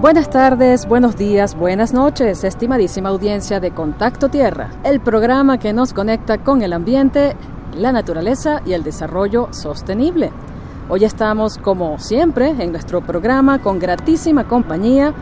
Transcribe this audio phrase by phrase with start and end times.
[0.00, 5.92] Buenas tardes, buenos días, buenas noches, estimadísima audiencia de Contacto Tierra, el programa que nos
[5.92, 7.34] conecta con el ambiente,
[7.76, 10.30] la naturaleza y el desarrollo sostenible.
[10.88, 15.12] Hoy estamos, como siempre, en nuestro programa con gratísima compañía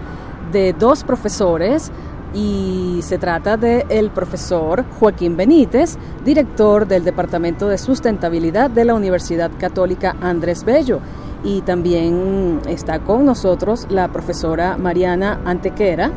[0.53, 1.91] de dos profesores
[2.35, 8.93] y se trata del el profesor Joaquín Benítez, director del Departamento de Sustentabilidad de la
[8.93, 11.01] Universidad Católica Andrés Bello.
[11.47, 16.11] Y también está con nosotros la profesora Mariana Antequera.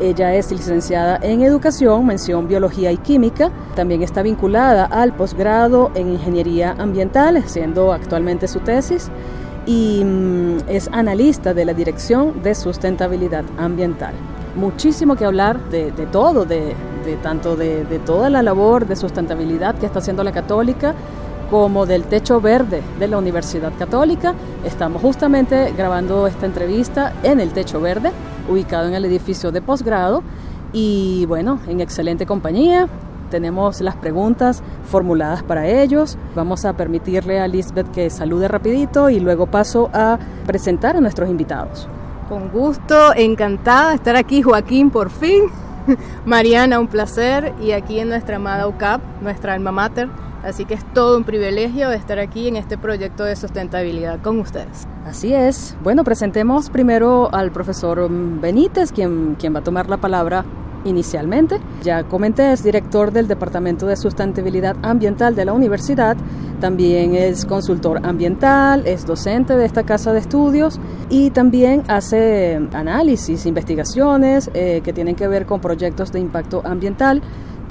[0.00, 3.52] Ella es licenciada en Educación, mención Biología y Química.
[3.76, 9.10] También está vinculada al posgrado en Ingeniería Ambiental, siendo actualmente su tesis.
[9.66, 14.14] Y mm, es analista de la Dirección de Sustentabilidad Ambiental
[14.54, 16.74] muchísimo que hablar de, todo, de,
[17.22, 20.94] tanto de, toda la labor de sustentabilidad que está haciendo la Católica,
[21.52, 24.34] como del techo verde de la Universidad Católica.
[24.64, 28.10] Estamos justamente grabando esta entrevista en el techo verde,
[28.48, 30.22] ubicado en el edificio de posgrado,
[30.72, 32.88] y bueno, en excelente compañía.
[33.30, 36.16] Tenemos las preguntas formuladas para ellos.
[36.34, 41.28] Vamos a permitirle a Lisbeth que salude rapidito y luego paso a presentar a nuestros
[41.28, 41.86] invitados.
[42.30, 45.42] Con gusto, encantada de estar aquí, Joaquín, por fin.
[46.24, 47.52] Mariana, un placer.
[47.60, 50.08] Y aquí en nuestra amada UCAP, nuestra alma mater.
[50.42, 54.86] Así que es todo un privilegio estar aquí en este proyecto de sustentabilidad con ustedes.
[55.06, 55.76] Así es.
[55.82, 60.44] Bueno, presentemos primero al profesor Benítez, quien, quien va a tomar la palabra
[60.84, 61.60] inicialmente.
[61.82, 66.16] Ya comenté, es director del Departamento de Sustentabilidad Ambiental de la universidad,
[66.60, 73.46] también es consultor ambiental, es docente de esta casa de estudios y también hace análisis,
[73.46, 77.20] investigaciones eh, que tienen que ver con proyectos de impacto ambiental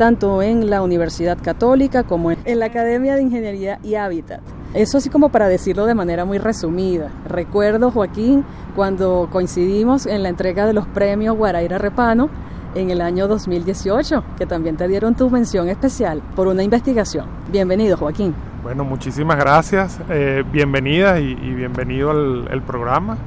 [0.02, 4.42] tanto en la Universidad Católica como en la Academia de Ingeniería y Hábitat.
[4.74, 7.12] Eso así como para decirlo de manera muy resumida.
[7.30, 8.44] Recuerdo, Joaquín,
[8.76, 12.32] cuando coincidimos en la entrega de los premios Guaraira Repano,
[12.74, 17.28] en el año 2018, que también te dieron tu mención especial por una investigación.
[17.52, 18.34] Bienvenido, Joaquín.
[18.64, 20.00] Bueno, muchísimas gracias.
[20.10, 23.20] Eh, y, bienvenido al programa.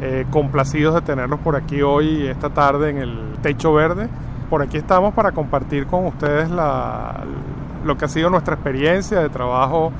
[0.00, 4.08] Eh, complacidos de tenerlos por aquí hoy, esta tarde, en el Techo Verde.
[4.52, 9.92] Por aquí estamos para compartir con ustedes lo que ha sido nuestra experiencia de trabajo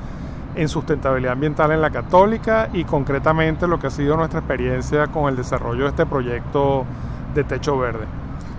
[0.53, 5.27] en sustentabilidad ambiental en la católica y concretamente lo que ha sido nuestra experiencia con
[5.27, 6.85] el desarrollo de este proyecto
[7.33, 8.05] de Techo Verde.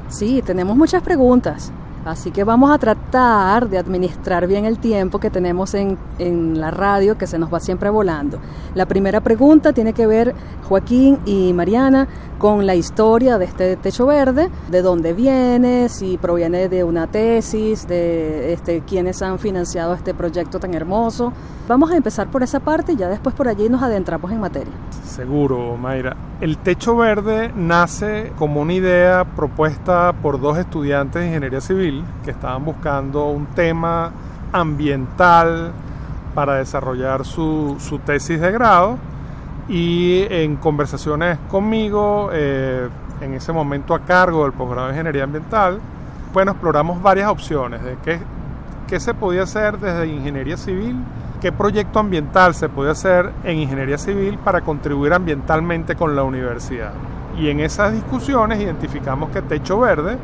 [0.09, 1.71] Sí, tenemos muchas preguntas.
[2.05, 6.71] Así que vamos a tratar de administrar bien el tiempo que tenemos en, en, la
[6.71, 8.41] radio, que se nos va siempre volando.
[8.75, 10.35] La primera pregunta tiene que ver,
[10.69, 12.07] Joaquín y Mariana,
[12.45, 17.89] con la historia de este techo verde, de dónde viene, si proviene de una tesis,
[17.89, 21.33] de este, quiénes han financiado este proyecto tan hermoso.
[21.67, 24.75] Vamos a empezar por esa parte y ya después por allí nos adentramos en materia.
[25.07, 26.17] Seguro, Mayra.
[26.43, 32.33] El techo verde nace como una idea propuesta por dos estudiantes de ingeniería civil que
[32.33, 34.13] estaban buscando un tema
[34.53, 35.73] ambiental
[36.35, 38.99] para desarrollar su, su tesis de grado
[39.69, 42.89] y en conversaciones conmigo, eh,
[43.21, 45.81] en ese momento a cargo del posgrado de Ingeniería Ambiental,
[46.33, 48.19] bueno, exploramos varias opciones de qué,
[48.89, 50.97] qué se podía hacer desde Ingeniería Civil,
[51.41, 56.93] qué proyecto ambiental se podía hacer en Ingeniería Civil para contribuir ambientalmente con la universidad.
[57.39, 60.19] Y en esas discusiones identificamos que Techo Verde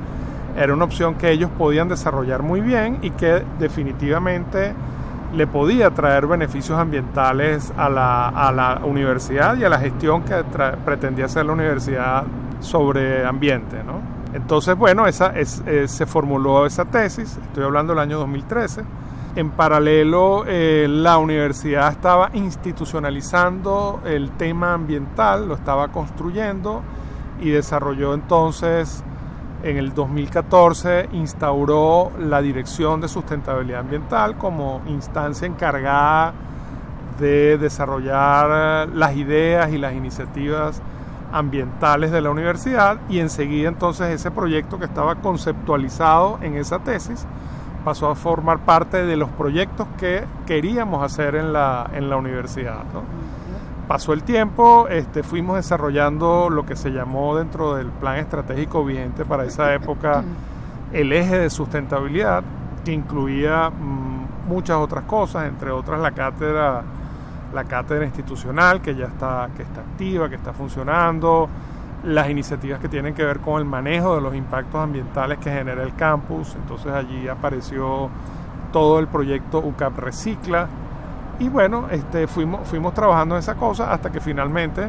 [0.56, 4.74] era una opción que ellos podían desarrollar muy bien y que definitivamente
[5.34, 10.42] le podía traer beneficios ambientales a la, a la universidad y a la gestión que
[10.84, 12.24] pretendía hacer la universidad
[12.60, 13.82] sobre ambiente.
[13.84, 14.00] ¿no?
[14.34, 18.82] Entonces, bueno, esa, es, eh, se formuló esa tesis, estoy hablando del año 2013.
[19.36, 26.82] En paralelo, eh, la universidad estaba institucionalizando el tema ambiental, lo estaba construyendo
[27.40, 29.04] y desarrolló entonces
[29.62, 36.32] en el 2014 instauró la Dirección de Sustentabilidad Ambiental como instancia encargada
[37.18, 40.80] de desarrollar las ideas y las iniciativas
[41.32, 47.26] ambientales de la universidad y enseguida entonces ese proyecto que estaba conceptualizado en esa tesis
[47.84, 52.84] pasó a formar parte de los proyectos que queríamos hacer en la, en la universidad
[53.90, 59.24] pasó el tiempo, este, fuimos desarrollando lo que se llamó dentro del plan estratégico vigente
[59.24, 60.22] para esa época
[60.92, 62.44] el eje de sustentabilidad,
[62.84, 66.84] que incluía mm, muchas otras cosas, entre otras la cátedra,
[67.52, 71.48] la cátedra institucional que ya está, que está activa, que está funcionando,
[72.04, 75.82] las iniciativas que tienen que ver con el manejo de los impactos ambientales que genera
[75.82, 76.54] el campus.
[76.54, 78.08] Entonces allí apareció
[78.72, 80.68] todo el proyecto UCAP Recicla,
[81.40, 84.88] y bueno, este, fuimos, fuimos trabajando en esa cosa hasta que finalmente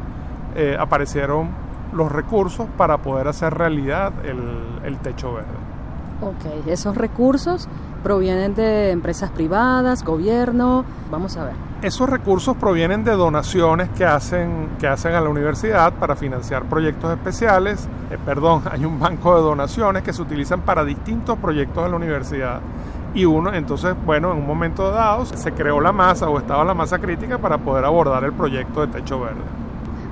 [0.55, 1.49] eh, aparecieron
[1.93, 5.49] los recursos para poder hacer realidad el, el techo verde.
[6.21, 7.67] Ok, esos recursos
[8.03, 11.53] provienen de empresas privadas, gobierno, vamos a ver.
[11.81, 17.11] Esos recursos provienen de donaciones que hacen, que hacen a la universidad para financiar proyectos
[17.11, 17.87] especiales.
[18.11, 21.95] Eh, perdón, hay un banco de donaciones que se utilizan para distintos proyectos de la
[21.95, 22.61] universidad.
[23.13, 26.73] Y uno, entonces, bueno, en un momento dado se creó la masa o estaba la
[26.73, 29.41] masa crítica para poder abordar el proyecto de Techo Verde.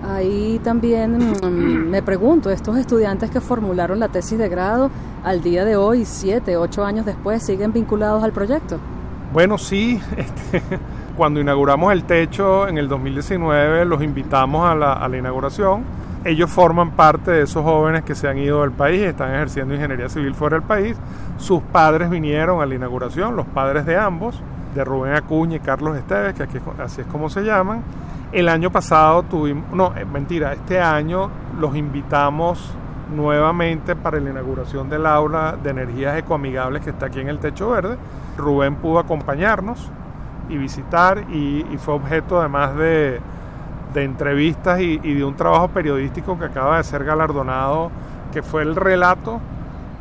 [0.07, 4.89] Ahí también mm, me pregunto, estos estudiantes que formularon la tesis de grado
[5.23, 8.77] al día de hoy, siete, ocho años después, siguen vinculados al proyecto.
[9.31, 10.61] Bueno, sí, este,
[11.15, 15.83] cuando inauguramos el techo en el 2019 los invitamos a la, a la inauguración.
[16.25, 20.09] Ellos forman parte de esos jóvenes que se han ido del país están ejerciendo ingeniería
[20.09, 20.97] civil fuera del país.
[21.37, 24.41] Sus padres vinieron a la inauguración, los padres de ambos,
[24.75, 26.43] de Rubén Acuña y Carlos Esteves, que
[26.83, 27.83] así es como se llaman.
[28.33, 32.73] El año pasado tuvimos, no, mentira, este año los invitamos
[33.15, 37.69] nuevamente para la inauguración del aula de energías ecoamigables que está aquí en el Techo
[37.69, 37.97] Verde.
[38.37, 39.89] Rubén pudo acompañarnos
[40.49, 43.21] y visitar y fue objeto además de,
[43.93, 47.91] de entrevistas y, y, de un trabajo periodístico que acaba de ser galardonado,
[48.31, 49.39] que fue el relato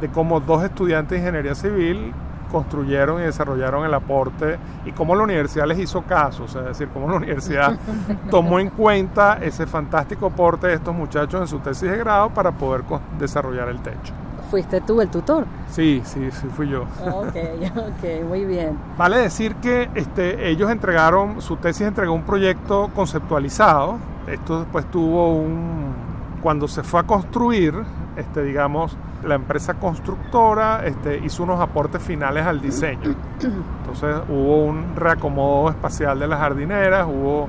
[0.01, 2.13] de cómo dos estudiantes de ingeniería civil
[2.51, 6.69] construyeron y desarrollaron el aporte y cómo la universidad les hizo caso, o sea, es
[6.69, 7.79] decir, cómo la universidad
[8.31, 12.53] tomó en cuenta ese fantástico aporte de estos muchachos en su tesis de grado para
[12.53, 12.83] poder
[13.19, 14.15] desarrollar el techo.
[14.51, 15.47] ¿Fuiste tú el tutor?
[15.69, 16.83] Sí, sí, sí, fui yo.
[16.83, 17.37] Ok,
[17.77, 18.79] ok, muy bien.
[18.97, 23.99] Vale decir que este, ellos entregaron, su tesis entregó un proyecto conceptualizado.
[24.27, 26.09] Esto después tuvo un.
[26.43, 27.75] Cuando se fue a construir,
[28.17, 33.15] este, digamos, la empresa constructora este, hizo unos aportes finales al diseño.
[33.43, 37.49] Entonces hubo un reacomodo espacial de las jardineras, hubo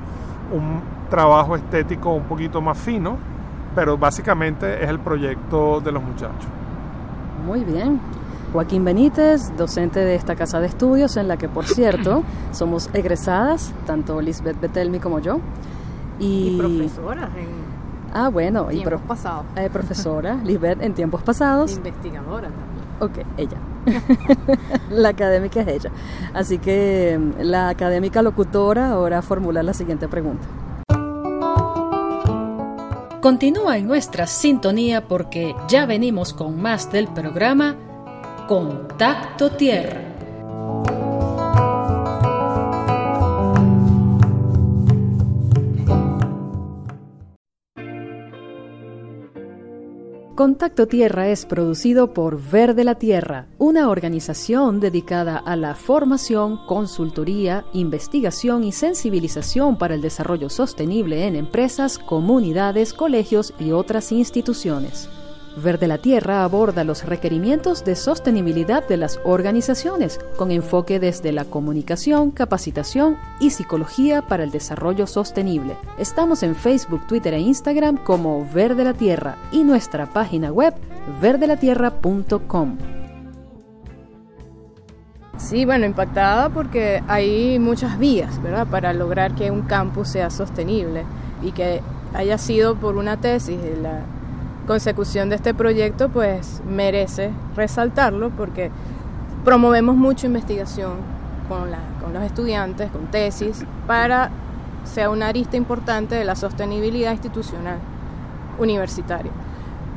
[0.52, 3.18] un trabajo estético un poquito más fino,
[3.76, 6.48] pero básicamente es el proyecto de los muchachos.
[7.46, 8.00] Muy bien.
[8.54, 13.72] Joaquín Benítez, docente de esta casa de estudios, en la que, por cierto, somos egresadas,
[13.86, 15.40] tanto Lisbeth Betelmi como yo.
[16.20, 17.70] Y, y profesoras en
[18.14, 19.46] Ah, bueno, tiempos y pro, pasados.
[19.56, 21.76] Eh, profesora Lisbeth en tiempos pasados.
[21.76, 22.80] Investigadora también.
[23.02, 23.58] Ok, ella.
[24.90, 25.92] la académica es ella.
[26.34, 30.48] Así que la académica locutora ahora formula la siguiente pregunta.
[33.22, 37.76] Continúa en nuestra sintonía porque ya venimos con más del programa
[38.48, 40.09] Contacto Tierra.
[50.40, 57.66] Contacto Tierra es producido por Verde la Tierra, una organización dedicada a la formación, consultoría,
[57.74, 65.10] investigación y sensibilización para el desarrollo sostenible en empresas, comunidades, colegios y otras instituciones.
[65.62, 71.46] Verde la Tierra aborda los requerimientos de sostenibilidad de las organizaciones, con enfoque desde la
[71.46, 75.76] comunicación, capacitación y psicología para el desarrollo sostenible.
[75.98, 80.74] Estamos en Facebook, Twitter e Instagram como Verde la Tierra y nuestra página web
[81.22, 82.78] verdelatierra.com.
[85.38, 91.06] Sí, bueno, impactada porque hay muchas vías, ¿verdad?, para lograr que un campus sea sostenible
[91.42, 91.82] y que
[92.14, 94.02] haya sido por una tesis de la
[94.70, 98.70] consecución de este proyecto pues merece resaltarlo porque
[99.44, 100.92] promovemos mucho investigación
[101.48, 101.72] con,
[102.14, 104.30] los estudiantes, con tesis, para
[104.84, 107.80] sea una arista importante de la sostenibilidad institucional
[108.60, 109.32] universitaria.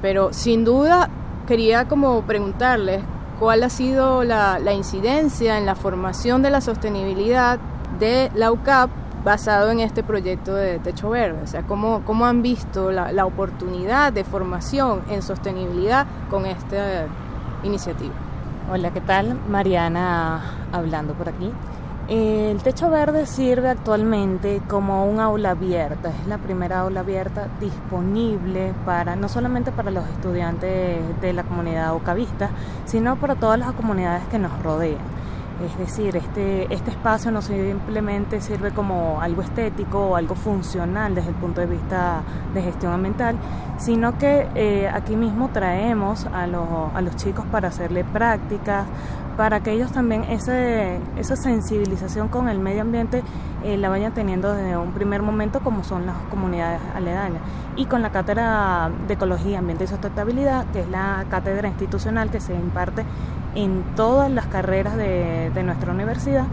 [0.00, 1.10] Pero sin duda
[1.46, 3.02] quería como preguntarles
[3.38, 7.58] cuál ha sido la, la incidencia en la formación de la sostenibilidad
[8.00, 8.88] de la UCAP
[9.24, 11.40] basado en este proyecto de Techo Verde.
[11.42, 17.06] O sea, cómo, cómo han visto la, la oportunidad de formación en sostenibilidad con esta
[17.62, 18.14] iniciativa.
[18.70, 19.38] Hola, ¿qué tal?
[19.48, 20.40] Mariana
[20.72, 21.52] hablando por aquí.
[22.08, 28.74] El Techo Verde sirve actualmente como un aula abierta, es la primera aula abierta disponible
[28.84, 32.50] para no solamente para los estudiantes de la comunidad ocavista,
[32.86, 35.11] sino para todas las comunidades que nos rodean.
[35.64, 41.28] Es decir, este, este espacio no simplemente sirve como algo estético o algo funcional desde
[41.28, 43.36] el punto de vista de gestión ambiental,
[43.78, 48.86] sino que eh, aquí mismo traemos a a los chicos para hacerle prácticas,
[49.42, 53.24] para que ellos también ese, esa sensibilización con el medio ambiente
[53.64, 57.42] eh, la vayan teniendo desde un primer momento como son las comunidades aledañas.
[57.74, 62.38] Y con la cátedra de Ecología, Ambiente y Sustentabilidad, que es la cátedra institucional que
[62.38, 63.04] se imparte
[63.56, 66.44] en todas las carreras de, nuestra universidad,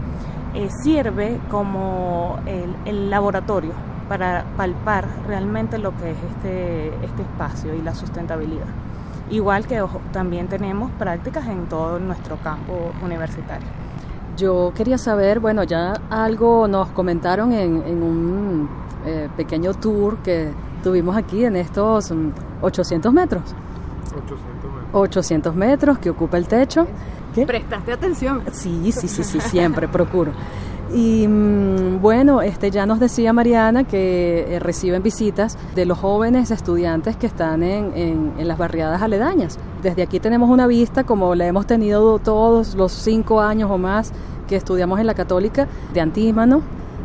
[0.54, 3.70] eh, sirve como el, el, laboratorio
[4.08, 8.66] para palpar realmente lo que es este, este espacio y la sustentabilidad.
[9.30, 9.82] Igual que
[10.12, 13.66] también tenemos prácticas en todo nuestro campo universitario.
[14.36, 18.68] Yo quería saber, bueno, ya algo nos comentaron en, un
[19.06, 20.50] eh, pequeño tour que
[20.82, 22.12] tuvimos aquí en estos
[22.60, 23.42] 800 metros.
[24.06, 24.90] 800 metros.
[24.92, 26.86] 800 metros que ocupa el techo.
[27.34, 27.46] ¿Qué?
[27.46, 28.42] ¿Prestaste atención?
[28.52, 30.32] Sí, sí, sí, sí, siempre procuro.
[30.92, 36.50] Y mm, bueno, este ya nos decía Mariana que eh, reciben visitas de los jóvenes
[36.50, 39.58] estudiantes que están en, las barriadas aledañas.
[39.82, 44.12] Desde aquí tenemos una vista, como la hemos tenido todos los cinco años o más
[44.48, 46.62] que estudiamos en la Católica, de Antímano.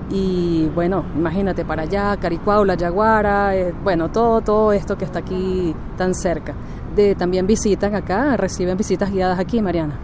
[0.10, 5.20] Y bueno, imagínate para allá, Caricuao, La Yaguara, eh, bueno, todo, todo esto que está
[5.20, 6.54] aquí tan cerca.
[6.96, 10.00] De, también visitan acá, reciben visitas guiadas aquí, Mariana.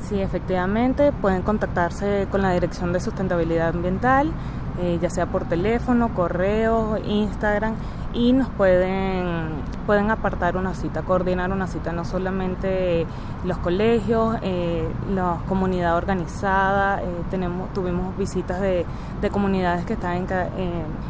[0.00, 4.30] Sí, efectivamente, pueden contactarse con la Dirección de Sustentabilidad Ambiental,
[4.80, 7.74] eh, ya sea por teléfono, correo, Instagram,
[8.12, 9.48] y nos pueden,
[9.84, 13.06] pueden apartar una cita, coordinar una cita, no solamente
[13.44, 18.86] los colegios, eh, la comunidad organizada, eh, tenemos, tuvimos visitas de,
[19.20, 20.26] de comunidades que están,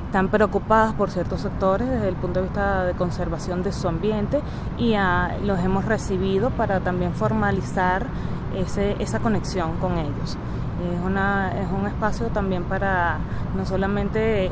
[0.06, 4.40] están preocupadas por ciertos sectores desde el punto de vista de conservación de su ambiente
[4.78, 4.96] y
[5.44, 8.06] los hemos recibido para también formalizar
[8.56, 10.36] ese, esa conexión con ellos.
[10.76, 13.18] Es, una, es un espacio también para
[13.56, 14.50] no solamente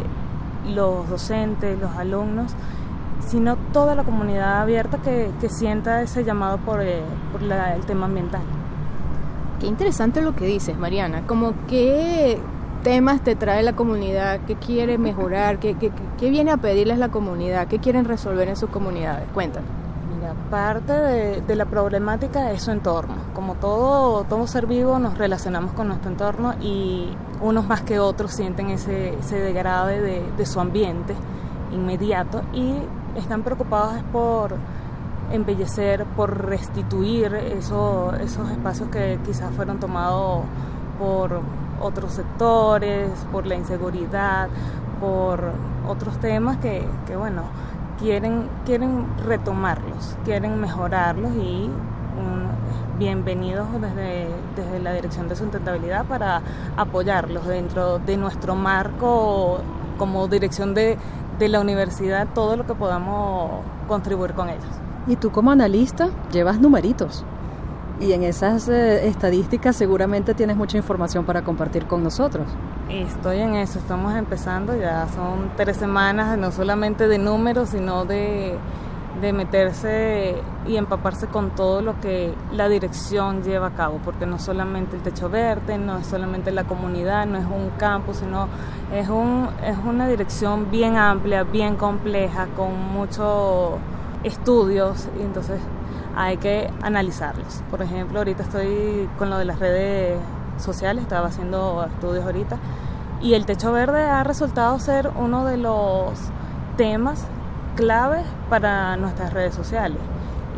[0.75, 2.52] los docentes, los alumnos,
[3.26, 7.02] sino toda la comunidad abierta que, que sienta ese llamado por, eh,
[7.33, 8.43] por el tema ambiental.
[9.61, 11.26] Qué interesante lo que dices, Mariana.
[11.26, 12.38] Como qué
[12.83, 17.09] temas te trae la comunidad, qué quiere mejorar, qué, qué, qué viene a pedirles la
[17.09, 19.26] comunidad, qué quieren resolver en sus comunidades.
[19.33, 19.84] Cuéntanos
[20.54, 23.16] parte de, la problemática es su entorno.
[23.34, 27.08] Como todo, todo ser vivo nos relacionamos con nuestro entorno y
[27.40, 31.16] unos más que otros sienten ese, ese degrade de, su ambiente
[31.73, 32.73] inmediato y
[33.16, 34.54] están preocupados por
[35.32, 38.14] embellecer, por restituir esos
[38.52, 40.44] espacios que quizás fueron tomados
[41.00, 41.40] por
[41.80, 44.49] otros sectores, por la inseguridad,
[45.00, 45.50] por
[45.88, 47.42] otros temas que, que bueno,
[48.04, 51.70] quieren, quieren retomarlos, quieren mejorarlos y
[52.99, 56.42] bienvenidos desde, desde la Dirección de Sustentabilidad para
[56.76, 59.61] apoyarlos dentro de nuestro marco
[59.96, 60.99] como dirección de,
[61.38, 64.66] de la universidad, todo lo que podamos contribuir con ellos.
[65.06, 67.25] Y tú como analista llevas numeritos.
[68.01, 72.47] Y en esas eh, estadísticas seguramente tienes mucha información para compartir con nosotros.
[72.89, 78.59] Estoy en eso, estamos empezando, ya son tres semanas, no solamente de números, sino de,
[79.21, 80.35] de meterse
[80.67, 85.03] y empaparse con todo lo que la dirección lleva a cabo, porque no solamente el
[85.03, 88.49] techo verde, no es solamente la comunidad, no es un campus, sino
[88.93, 93.75] es, un, es una dirección bien amplia, bien compleja, con muchos
[94.25, 95.61] estudios, y entonces
[96.16, 97.62] hay que analizarlos.
[97.71, 100.18] Por ejemplo, ahorita estoy con lo de las redes
[100.59, 102.59] sociales, estaba haciendo estudios ahorita,
[103.21, 106.12] y el techo verde ha resultado ser uno de los
[106.76, 107.26] temas
[107.76, 109.99] claves para nuestras redes sociales.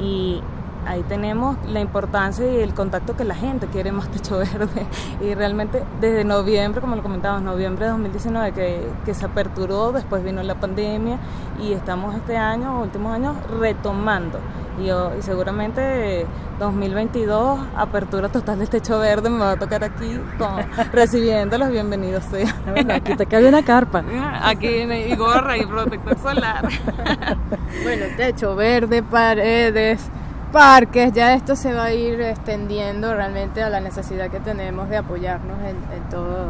[0.00, 0.42] Y
[0.86, 4.86] ahí tenemos la importancia y el contacto que la gente quiere más techo verde.
[5.20, 10.22] Y realmente desde noviembre, como lo comentábamos, noviembre de 2019 que, que se aperturó, después
[10.24, 11.18] vino la pandemia
[11.60, 14.38] y estamos este año, últimos años, retomando.
[14.78, 16.26] Y, y seguramente
[16.58, 20.56] 2022, apertura total del techo verde, me va a tocar aquí con,
[20.92, 22.24] recibiendo los bienvenidos
[22.90, 24.02] aquí te cabe una carpa.
[24.42, 26.68] Aquí y gorra y protector solar.
[27.82, 30.10] bueno, techo verde, paredes
[30.52, 34.96] parques, ya esto se va a ir extendiendo realmente a la necesidad que tenemos de
[34.96, 35.76] apoyarnos en,
[36.10, 36.46] todo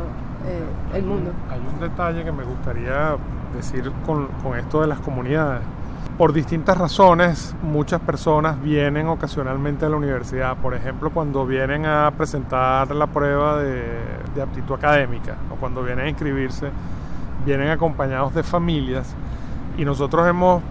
[0.46, 1.32] eh, el mundo.
[1.50, 3.16] Hay un detalle que me gustaría
[3.56, 5.62] decir con, con esto de las comunidades.
[6.18, 10.56] Por distintas razones, muchas personas vienen ocasionalmente a la universidad.
[10.56, 16.08] Por ejemplo, cuando vienen a presentar la prueba de, aptitud académica o cuando vienen a
[16.08, 16.70] inscribirse,
[17.44, 19.14] vienen acompañados de familias.
[19.76, 20.62] Y nosotros hemos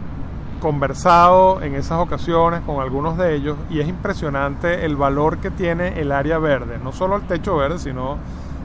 [0.60, 6.02] conversado en esas ocasiones con algunos de ellos y es impresionante el valor que tiene
[6.02, 8.18] el área verde, no solo el techo verde, sino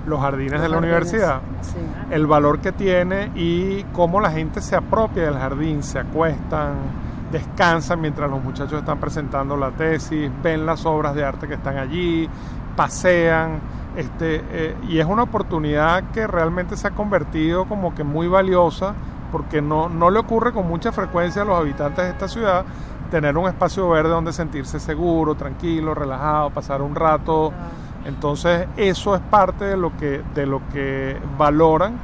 [0.06, 1.40] los jardines de la universidad,
[2.10, 6.74] el valor que tiene y cómo la gente se apropia del jardín, se acuestan,
[7.30, 11.78] descansan mientras los muchachos están presentando la tesis, ven las obras de arte que están
[11.78, 12.28] allí,
[12.76, 13.60] pasean,
[13.96, 18.94] este, eh, y es una oportunidad que realmente se ha convertido como que muy valiosa
[19.32, 22.64] porque no, no le ocurre con mucha frecuencia a los habitantes de esta ciudad
[23.10, 27.52] tener un espacio verde donde sentirse seguro, tranquilo, relajado, pasar un rato.
[28.04, 31.98] Entonces eso es parte de lo que, de lo que valoran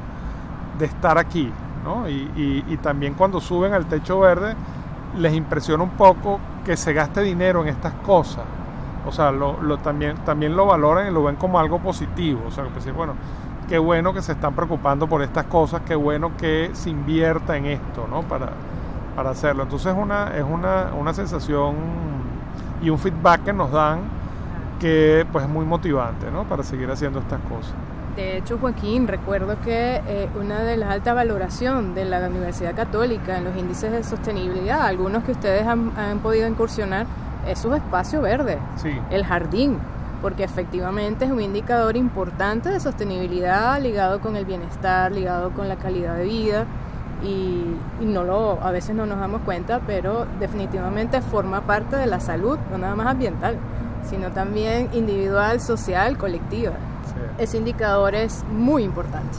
[0.79, 1.53] de estar aquí,
[1.85, 2.09] ¿no?
[2.09, 4.55] Y, y- y también cuando suben al techo verde
[5.17, 8.45] les impresiona un poco que se gaste dinero en estas cosas.
[9.07, 12.43] O sea, lo, también, también lo valoran y lo ven como algo positivo.
[12.49, 13.15] O sea, pues, bueno,
[13.69, 17.67] qué bueno que se están preocupando por estas cosas, qué bueno que se invierta en
[17.67, 18.23] esto, ¿no?
[18.23, 18.51] Para,
[19.15, 19.63] para hacerlo.
[19.63, 21.77] Entonces es una, es una, una sensación
[22.83, 24.01] y un feedback que nos dan
[24.81, 26.45] que pues es muy motivante, ¿no?
[26.45, 27.73] Para seguir haciendo estas cosas.
[28.17, 33.37] De hecho, Joaquín, recuerdo que eh, una de las altas valoración de la Universidad Católica
[33.37, 37.07] en los índices de sostenibilidad, algunos que ustedes han, han podido incursionar,
[37.47, 38.99] es su espacio verde, Sí.
[39.11, 39.79] el jardín,
[40.23, 45.77] porque efectivamente es un indicador importante de sostenibilidad ligado con el bienestar, ligado con la
[45.77, 46.65] calidad de vida.
[47.23, 47.65] Y,
[48.01, 52.21] y no lo, a veces no nos damos cuenta, pero definitivamente forma parte de la
[52.21, 53.57] salud, no nada más ambiental,
[54.09, 56.73] sino también individual, social, colectiva.
[57.07, 57.43] sí.
[57.43, 59.39] Ese indicador es muy importante.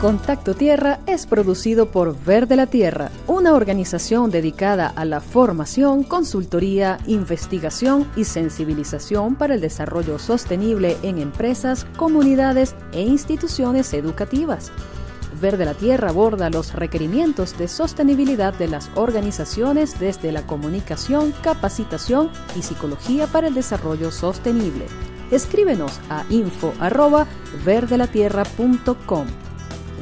[0.00, 6.98] Contacto Tierra es producido por Verde la Tierra, una organización dedicada a la formación, consultoría,
[7.06, 14.70] investigación y sensibilización para el desarrollo sostenible en empresas, comunidades e instituciones educativas.
[15.40, 22.30] Verde la Tierra aborda los requerimientos de sostenibilidad de las organizaciones desde la comunicación, capacitación
[22.56, 24.86] y psicología para el desarrollo sostenible.
[25.30, 29.26] Escríbenos a info@verdelatierra.com.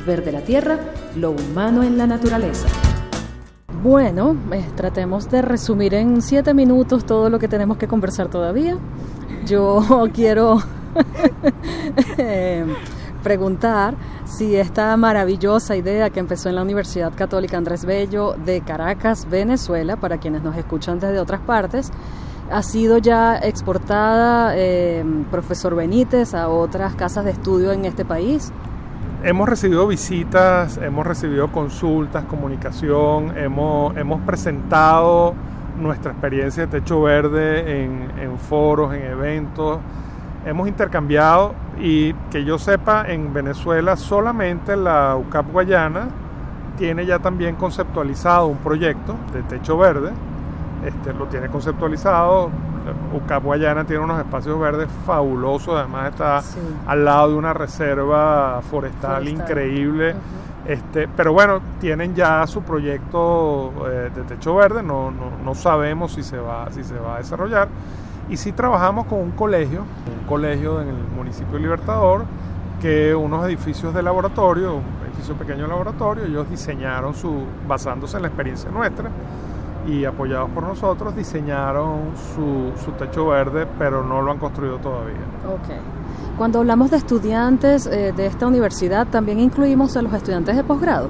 [0.07, 0.79] Verde la Tierra,
[1.17, 2.69] lo humano en la naturaleza.
[3.83, 8.79] Bueno, eh, tratemos de resumir en siete minutos todo lo que tenemos que conversar todavía.
[9.47, 9.83] Yo
[10.15, 10.63] quiero
[12.19, 12.65] eh,
[13.25, 19.27] preguntar si esta maravillosa idea que empezó en la Universidad Católica Andrés Bello de Caracas,
[19.29, 21.91] Venezuela, para quienes nos escuchan desde otras partes,
[22.53, 28.53] ha sido ya exportada, eh, profesor Benítez, a otras casas de estudio en este país.
[29.25, 35.35] Hemos recibido visitas, hemos recibido consultas, comunicación, hemos, hemos presentado
[35.81, 39.79] nuestra experiencia de Techo Verde en, en foros, en eventos,
[40.45, 46.09] hemos intercambiado y que yo sepa, en Venezuela solamente la UCAP Guayana
[46.77, 50.11] tiene ya también conceptualizado un proyecto de Techo Verde,
[50.85, 52.51] este, lo tiene conceptualizado,
[53.15, 56.59] UCAP Guayana tiene unos espacios verdes fabulosos, además está Sí.
[56.87, 59.29] al lado de una reserva forestal, Forestal.
[59.29, 60.15] increíble.
[60.67, 66.13] Este, pero bueno, tienen ya su proyecto eh, de techo verde, no, no, no sabemos
[66.13, 67.69] si se, va, si se va a desarrollar.
[68.29, 69.83] Y sí trabajamos con un colegio,
[70.21, 72.25] un colegio en el municipio de Libertador,
[72.81, 78.23] que unos edificios de laboratorio, un edificio pequeño de laboratorio, ellos diseñaron su, basándose en
[78.23, 79.11] la experiencia nuestra
[79.87, 85.17] y apoyados por nosotros, diseñaron su, su techo verde, pero no lo han construido todavía.
[85.47, 85.75] Ok.
[86.39, 91.09] Cuando hablamos de estudiantes eh, de esta universidad, también incluimos a los estudiantes de posgrado,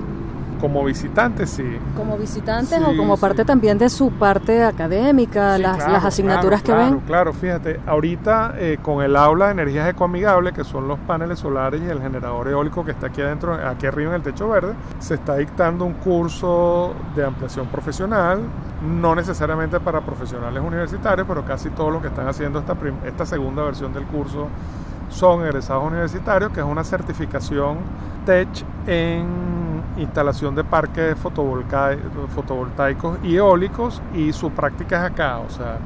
[0.64, 1.79] Como visitantes, sí.
[1.94, 3.20] como visitantes Sí, o como sí.
[3.20, 7.07] parte también de su parte académica, Sí, las, claro, las asignaturas claro, que claro, ven.
[7.07, 11.83] Claro, fíjate, ahorita eh, con el aula de energías ecoamigables, que son los paneles solares
[11.83, 15.14] y el generador eólico que está aquí adentro, aquí arriba en el techo verde, se
[15.14, 18.40] está dictando un curso de ampliación profesional,
[18.83, 22.74] no necesariamente para profesionales universitarios, pero casi todos los que están haciendo esta,
[23.05, 24.48] esta segunda versión del curso
[25.11, 27.79] son egresados universitarios, que es una certificación
[28.24, 29.27] TECH en
[29.97, 31.17] instalación de parques
[32.35, 35.79] fotovoltaicos y eólicos y su práctica es acá, o sea,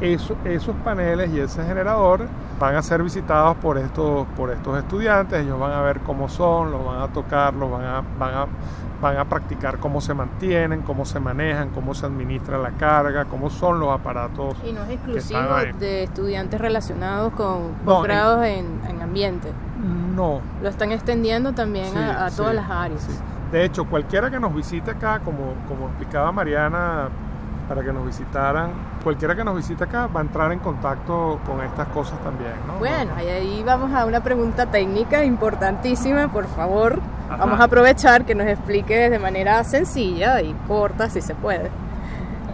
[0.00, 2.26] eso- esos paneles y ese generador
[2.60, 6.70] van a ser visitados por estos, por estos estudiantes, ellos van a ver cómo son,
[6.70, 8.46] los van a tocar, los van a, van a,
[9.00, 13.50] van a practicar cómo se mantienen, cómo se manejan, cómo se administra la carga, cómo
[13.50, 14.54] son los aparatos.
[14.66, 15.40] Y no es exclusivo
[15.78, 19.52] de estudiantes relacionados con No, posgrados en, en ambiente.
[20.14, 23.02] No, Lo están extendiendo también Sí, a, a sí, todas las áreas.
[23.02, 23.12] sí.
[23.56, 27.08] De hecho, cualquiera que nos visite acá, como, como explicaba Mariana
[27.66, 28.70] para que nos visitaran,
[29.02, 32.74] cualquiera que nos visite acá va a entrar en contacto con estas cosas también, ¿no?
[32.74, 37.00] Bueno, y ahí vamos a una pregunta técnica importantísima, por favor.
[37.30, 37.38] Ajá.
[37.38, 41.70] Vamos a aprovechar que nos expliques de manera sencilla y corta, si se puede,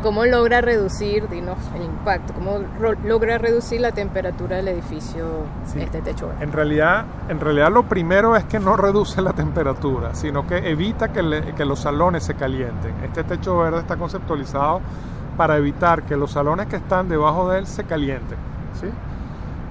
[0.02, 2.58] cómo logra reducir, dinos, el impacto, cómo
[3.04, 5.24] logra reducir la temperatura del edificio,
[5.64, 5.80] Sí.
[5.80, 6.44] este techo verde.
[6.44, 11.12] En realidad, en realidad lo primero es que no reduce la temperatura, sino que evita
[11.12, 12.92] que, le- que los salones se calienten.
[13.04, 14.80] Este techo verde está conceptualizado
[15.36, 18.36] para evitar que los salones que están debajo de él se calienten.
[18.80, 18.88] ¿sí?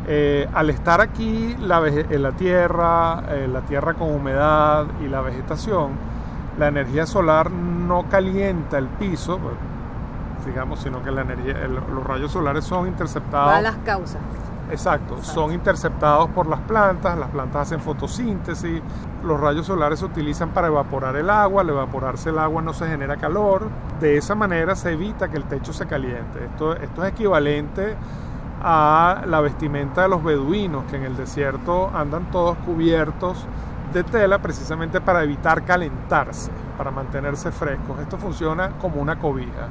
[0.07, 5.21] Eh, al estar aquí la, en la tierra, eh, la tierra con humedad y la
[5.21, 5.91] vegetación,
[6.57, 9.39] la energía solar no calienta el piso,
[10.45, 14.21] digamos, sino que la energía, el- los rayos solares son interceptados a las causas.
[14.69, 18.81] Exacto, son interceptados por las plantas, las plantas hacen fotosíntesis,
[19.21, 22.87] los rayos solares se utilizan para evaporar el agua, al evaporarse el agua no se
[22.87, 23.67] genera calor,
[23.99, 26.45] de esa manera se evita que el techo se caliente.
[26.45, 27.95] Esto, esto es equivalente
[28.63, 33.45] a la vestimenta de los beduinos, que en el desierto andan todos cubiertos
[33.91, 37.99] de tela precisamente para evitar calentarse, para mantenerse frescos.
[37.99, 39.67] Esto funciona como una cobija,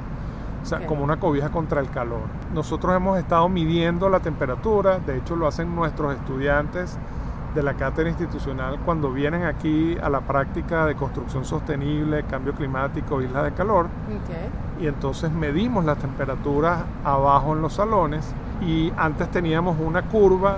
[0.61, 2.21] o sea, como una cobija contra el calor.
[2.53, 6.97] Nosotros hemos estado midiendo la temperatura, de hecho lo hacen nuestros estudiantes
[7.55, 13.21] de la cátedra institucional cuando vienen aquí a la práctica de construcción sostenible, cambio climático,
[13.21, 13.87] isla de calor.
[14.79, 20.57] Y entonces medimos las temperaturas abajo en los salones y antes teníamos una curva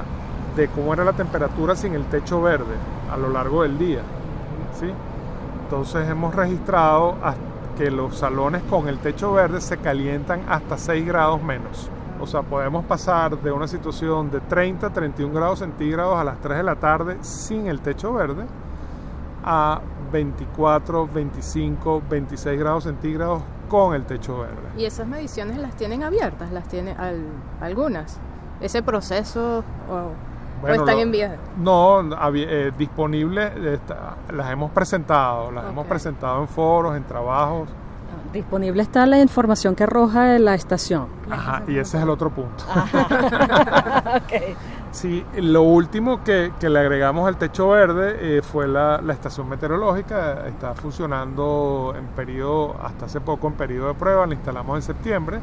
[0.55, 2.75] de cómo era la temperatura sin el techo verde
[3.11, 4.01] a lo largo del día.
[4.79, 4.91] ¿sí?
[5.63, 7.15] Entonces hemos registrado
[7.77, 11.89] que los salones con el techo verde se calientan hasta 6 grados menos.
[12.19, 16.57] O sea, podemos pasar de una situación de 30, 31 grados centígrados a las 3
[16.57, 18.45] de la tarde sin el techo verde
[19.43, 19.81] a
[20.11, 24.69] 24, 25, 26 grados centígrados con el techo verde.
[24.77, 26.51] ¿Y esas mediciones las tienen abiertas?
[26.51, 26.95] ¿Las tiene
[27.59, 28.19] algunas?
[28.61, 29.63] ¿Ese proceso
[30.63, 31.37] o, están en vías?
[31.57, 32.01] No,
[32.35, 33.51] eh, disponibles,
[34.31, 37.69] las hemos presentado, las hemos presentado en foros, en trabajos.
[38.31, 41.07] Disponible está la información que arroja en la estación.
[41.29, 42.63] Ajá, y ese es el otro punto.
[44.23, 44.55] okay.
[44.93, 50.47] Sí, lo último que, le agregamos al techo verde eh, fue la, estación meteorológica.
[50.47, 55.39] Está funcionando en periodo, hasta hace poco en periodo de prueba, la instalamos en septiembre.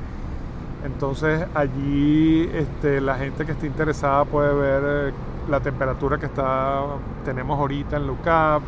[0.85, 5.15] Entonces allí este, la gente que esté interesada puede ver eh,
[5.49, 6.85] la temperatura que está,
[7.25, 8.63] tenemos ahorita en LUCAP,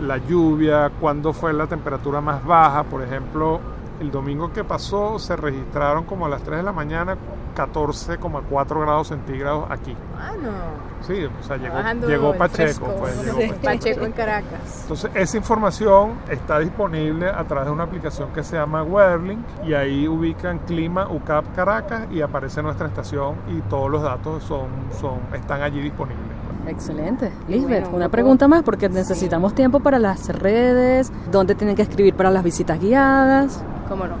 [0.00, 2.84] la lluvia, cuándo fue la temperatura más baja.
[2.84, 3.60] Por ejemplo,
[4.00, 7.16] el domingo que pasó se registraron como a las 3 de la mañana
[7.56, 9.96] 14,4 grados centígrados aquí.
[10.18, 10.86] Ah, no.
[11.06, 12.86] Sí, o sea, llegó, Pacheco.
[12.98, 14.04] Pues, llegó Pacheco.
[14.04, 14.82] en Caracas.
[14.82, 19.74] Entonces, esa información está disponible a través de una aplicación que se llama Weatherlink y
[19.74, 24.68] ahí ubican clima UCAP Caracas y aparece nuestra estación y todos los datos son,
[25.00, 26.24] son, están allí disponibles.
[26.66, 27.30] Excelente.
[27.48, 32.30] Lisbeth, una pregunta más porque necesitamos tiempo para las redes, dónde tienen que escribir para
[32.30, 33.62] las visitas guiadas.
[33.88, 34.14] ¿Cómo no?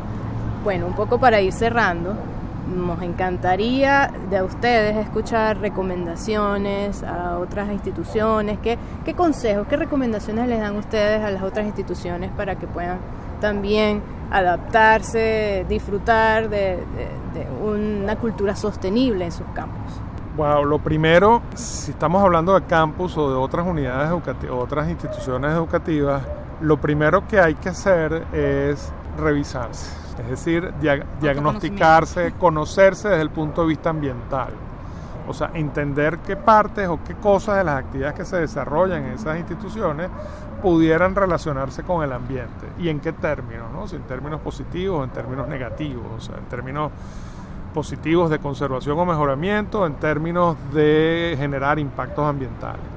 [0.64, 2.14] Bueno, un poco para ir cerrando,
[2.74, 8.58] nos encantaría de ustedes escuchar recomendaciones a otras instituciones.
[8.58, 12.98] ¿Qué, ¿Qué consejos, qué recomendaciones les dan ustedes a las otras instituciones para que puedan
[13.40, 16.78] también adaptarse, disfrutar de
[17.62, 20.00] una cultura sostenible en sus campos?
[20.36, 25.52] Wow, lo primero, si estamos hablando de campus o de otras unidades educativas, otras instituciones
[25.52, 26.22] educativas,
[26.60, 30.72] lo primero que hay que hacer es revisarse, es decir,
[31.20, 34.50] diagnosticarse, conocerse desde el punto de vista ambiental.
[35.28, 39.12] O sea, entender qué partes o qué cosas de las actividades que se desarrollan en
[39.14, 40.08] esas instituciones
[40.62, 43.88] pudieran relacionarse con el ambiente y en qué términos, ¿no?
[43.88, 46.92] Si en términos positivos o en términos negativos, o sea, en términos
[47.74, 52.95] positivos de conservación o mejoramiento en términos de generar impactos ambientales.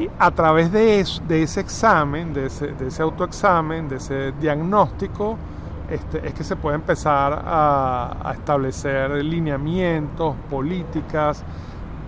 [0.00, 5.36] Y a través de, de ese examen, de ese, de ese, autoexamen, de ese diagnóstico,
[5.90, 11.44] este, es que se puede empezar a, a establecer lineamientos, políticas,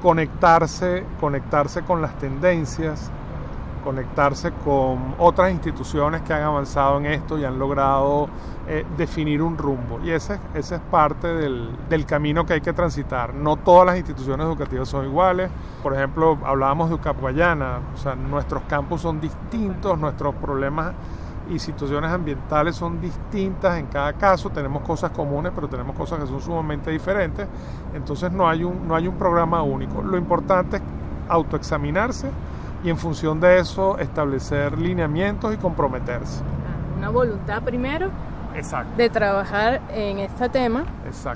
[0.01, 3.11] conectarse, conectarse con las tendencias,
[3.83, 8.29] conectarse con otras instituciones que han avanzado en esto y han logrado
[8.69, 10.01] eh, definir un rumbo.
[10.03, 13.35] Y ese, ese es parte del, del, camino que hay que transitar.
[13.35, 15.51] No todas las instituciones educativas son iguales.
[15.83, 17.81] Por ejemplo, hablábamos de UCAP Guayana.
[17.95, 20.95] O sea, nuestros campos son distintos, nuestros problemas
[21.51, 24.51] y situaciones ambientales son distintas en cada caso.
[24.51, 27.47] Tenemos cosas comunes, pero tenemos cosas que son sumamente diferentes.
[27.95, 30.03] Entonces no hay un, no hay un programa único.
[30.03, 30.83] Lo importante es
[31.29, 32.31] autoexaminarse
[32.85, 36.43] y en función de eso establecer lineamientos y comprometerse.
[36.99, 38.11] Una voluntad primero
[38.55, 38.97] Exacto.
[38.97, 40.85] de trabajar en este tema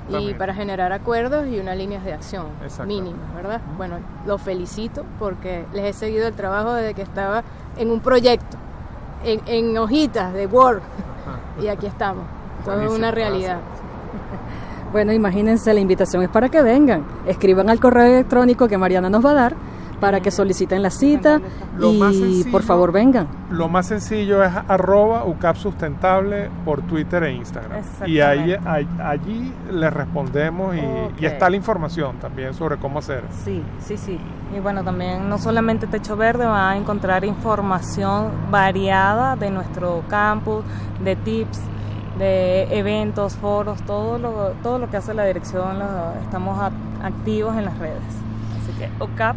[0.09, 2.47] y para generar acuerdos y unas líneas de acción
[2.85, 3.61] mínimas, ¿verdad?
[3.77, 7.43] Bueno, lo felicito porque les he seguido el trabajo desde que estaba
[7.77, 8.57] en un proyecto,
[9.23, 10.81] en, hojitas de Word,
[11.61, 12.25] y aquí estamos,
[12.63, 13.57] todo es una realidad.
[14.91, 19.25] Bueno, imagínense, la invitación es para que vengan, escriban al correo electrónico que Mariana nos
[19.25, 19.55] va a dar
[19.99, 21.39] para que soliciten la cita
[21.79, 23.27] y por favor vengan.
[23.49, 27.81] Lo más sencillo es arroba UCAP Sustentable por Twitter e Instagram.
[28.05, 28.55] Y ahí,
[29.03, 33.23] allí les respondemos y, está la información también sobre cómo hacer.
[33.43, 34.19] Sí, sí, sí.
[34.55, 40.63] Y bueno, también no solamente Techo Verde, va a encontrar información variada de nuestro campus,
[41.03, 41.59] de tips
[42.17, 46.59] de eventos, foros, todo lo, todo lo que hace la dirección lo estamos
[47.03, 48.01] activos en las redes.
[48.61, 49.35] Así que OCAP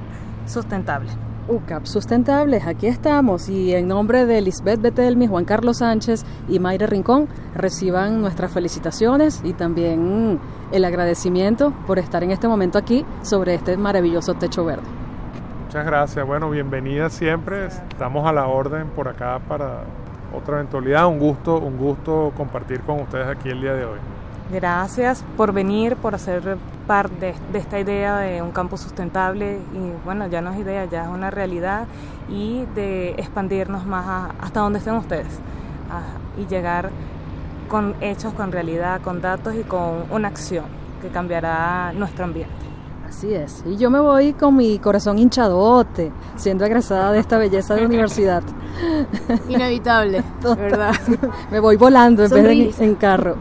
[0.51, 1.11] sustentable.
[1.49, 6.87] UCAP Sustentables, aquí estamos y en nombre de Lisbeth Betelmi, Juan Carlos Sánchez y Mayra
[6.87, 10.39] Rincón reciban nuestras felicitaciones y también
[10.71, 14.85] el agradecimiento por estar en este momento aquí sobre este maravilloso techo verde.
[15.65, 19.85] Muchas gracias, bueno, bienvenida siempre, estamos a la orden por acá para
[20.33, 23.99] otra eventualidad, un gusto, un gusto compartir con ustedes aquí el día de hoy.
[24.53, 30.27] Gracias por venir, por hacer parte de, esta idea de un campo sustentable y bueno,
[30.27, 31.87] ya no es idea, ya es una realidad
[32.29, 35.39] y de expandirnos más hasta donde estén ustedes
[36.37, 36.91] y llegar
[37.69, 40.65] con hechos, con realidad, con datos y con una acción
[41.01, 42.55] que cambiará nuestro ambiente.
[43.09, 43.65] Así es.
[43.67, 48.43] Y yo me voy con mi corazón hinchadote, siendo egresada de esta belleza de universidad.
[49.49, 50.23] Inevitable,
[50.57, 50.95] ¿verdad?
[51.51, 53.37] Me voy volando en vez de en carro.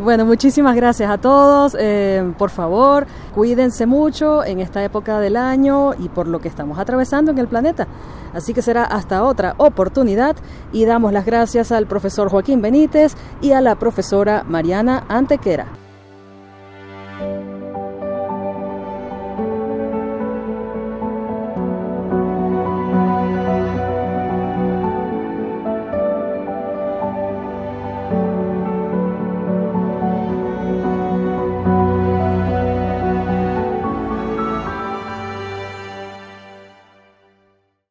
[0.00, 1.76] Bueno, muchísimas gracias a todos.
[1.78, 6.78] Eh, por favor, cuídense mucho en esta época del año y por lo que estamos
[6.78, 7.86] atravesando en el planeta.
[8.32, 10.36] Así que será hasta otra oportunidad
[10.72, 15.66] y damos las gracias al profesor Joaquín Benítez y a la profesora Mariana Antequera.